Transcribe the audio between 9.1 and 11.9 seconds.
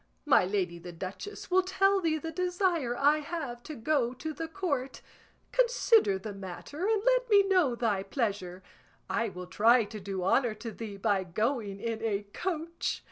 I will try to do honour to thee by going